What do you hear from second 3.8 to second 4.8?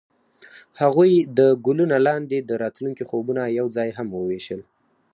هم وویشل.